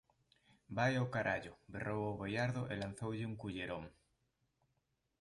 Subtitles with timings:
[0.77, 3.85] «Vai ó carallo», berrou o boiardo e lanzoulle un cullerón.